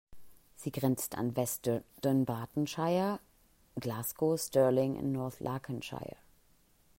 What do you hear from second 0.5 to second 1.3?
Sie grenzt